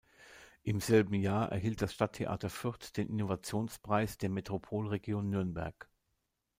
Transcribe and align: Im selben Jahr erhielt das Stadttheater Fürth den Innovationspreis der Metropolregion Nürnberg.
Im 0.63 0.79
selben 0.79 1.13
Jahr 1.13 1.51
erhielt 1.51 1.83
das 1.83 1.93
Stadttheater 1.93 2.49
Fürth 2.49 2.97
den 2.97 3.07
Innovationspreis 3.09 4.17
der 4.17 4.29
Metropolregion 4.31 5.29
Nürnberg. 5.29 5.91